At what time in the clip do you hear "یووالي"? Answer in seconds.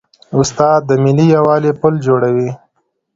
1.35-1.71